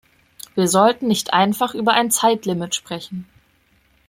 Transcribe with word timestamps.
Wir 0.55 0.67
sollten 0.67 1.05
nicht 1.07 1.31
einfach 1.31 1.75
über 1.75 1.93
ein 1.93 2.09
Zeitlimit 2.09 2.73
sprechen. 2.73 3.27